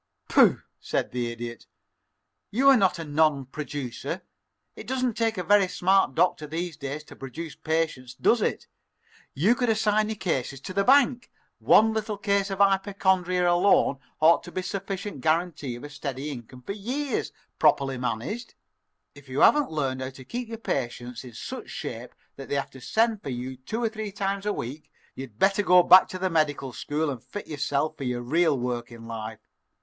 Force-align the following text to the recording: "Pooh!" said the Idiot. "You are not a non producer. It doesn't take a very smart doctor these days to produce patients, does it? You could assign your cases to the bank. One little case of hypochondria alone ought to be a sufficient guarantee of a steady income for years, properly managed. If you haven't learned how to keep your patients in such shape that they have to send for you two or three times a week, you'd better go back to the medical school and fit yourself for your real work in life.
"Pooh!" 0.29 0.63
said 0.79 1.11
the 1.11 1.31
Idiot. 1.31 1.67
"You 2.49 2.69
are 2.69 2.75
not 2.75 2.97
a 2.97 3.03
non 3.03 3.45
producer. 3.45 4.23
It 4.75 4.87
doesn't 4.87 5.13
take 5.15 5.37
a 5.37 5.43
very 5.43 5.67
smart 5.67 6.15
doctor 6.15 6.47
these 6.47 6.75
days 6.75 7.03
to 7.03 7.15
produce 7.15 7.53
patients, 7.53 8.15
does 8.15 8.41
it? 8.41 8.65
You 9.35 9.53
could 9.53 9.69
assign 9.69 10.09
your 10.09 10.15
cases 10.15 10.59
to 10.61 10.73
the 10.73 10.83
bank. 10.83 11.29
One 11.59 11.93
little 11.93 12.17
case 12.17 12.49
of 12.49 12.57
hypochondria 12.57 13.47
alone 13.47 13.99
ought 14.19 14.41
to 14.45 14.51
be 14.51 14.61
a 14.61 14.63
sufficient 14.63 15.21
guarantee 15.21 15.75
of 15.75 15.83
a 15.83 15.89
steady 15.91 16.31
income 16.31 16.63
for 16.63 16.73
years, 16.73 17.31
properly 17.59 17.99
managed. 17.99 18.55
If 19.13 19.29
you 19.29 19.41
haven't 19.41 19.69
learned 19.69 20.01
how 20.01 20.09
to 20.09 20.25
keep 20.25 20.47
your 20.47 20.57
patients 20.57 21.23
in 21.23 21.33
such 21.33 21.69
shape 21.69 22.15
that 22.37 22.49
they 22.49 22.55
have 22.55 22.71
to 22.71 22.81
send 22.81 23.21
for 23.21 23.29
you 23.29 23.55
two 23.55 23.83
or 23.83 23.89
three 23.89 24.11
times 24.11 24.47
a 24.47 24.51
week, 24.53 24.91
you'd 25.13 25.37
better 25.37 25.61
go 25.61 25.83
back 25.83 26.07
to 26.07 26.17
the 26.17 26.31
medical 26.31 26.73
school 26.73 27.11
and 27.11 27.23
fit 27.23 27.45
yourself 27.45 27.97
for 27.97 28.03
your 28.03 28.23
real 28.23 28.57
work 28.57 28.91
in 28.91 29.05
life. 29.05 29.47